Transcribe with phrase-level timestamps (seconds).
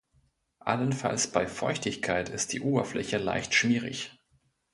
[0.61, 4.17] Allenfalls bei Feuchtigkeit ist die Oberfläche leicht schmierig.